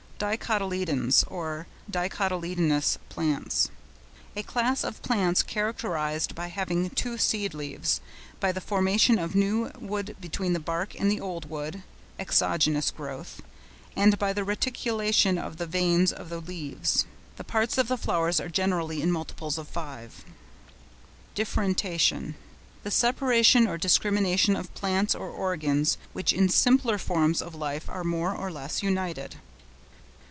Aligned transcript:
DICOTYLEDONS, 0.23 1.23
or 1.31 1.65
DICOTYLEDONOUS 1.89 2.99
PLANTS.—A 3.09 4.43
class 4.43 4.83
of 4.83 5.01
plants 5.01 5.41
characterised 5.41 6.35
by 6.35 6.45
having 6.45 6.91
two 6.91 7.17
seed 7.17 7.55
leaves, 7.55 8.01
by 8.39 8.51
the 8.51 8.61
formation 8.61 9.17
of 9.17 9.33
new 9.33 9.71
wood 9.79 10.15
between 10.21 10.53
the 10.53 10.59
bark 10.59 10.93
and 10.99 11.09
the 11.09 11.19
old 11.19 11.49
wood 11.49 11.81
(exogenous 12.19 12.91
growth) 12.91 13.41
and 13.95 14.19
by 14.19 14.31
the 14.31 14.43
reticulation 14.43 15.39
of 15.39 15.57
the 15.57 15.65
veins 15.65 16.13
of 16.13 16.29
the 16.29 16.39
leaves. 16.39 17.07
The 17.37 17.43
parts 17.43 17.79
of 17.79 17.87
the 17.87 17.97
flowers 17.97 18.39
are 18.39 18.47
generally 18.47 19.01
in 19.01 19.11
multiples 19.11 19.57
of 19.57 19.67
five. 19.67 20.23
DIFFERENTATION.—The 21.33 22.91
separation 22.91 23.67
or 23.67 23.75
discrimination 23.79 24.55
of 24.55 24.71
parts 24.75 25.15
or 25.15 25.29
organs 25.31 25.97
which 26.13 26.31
in 26.31 26.47
simpler 26.47 26.99
forms 26.99 27.41
of 27.41 27.55
life 27.55 27.89
are 27.89 28.03
more 28.03 28.35
or 28.35 28.51
less 28.51 28.83
united. 28.83 29.37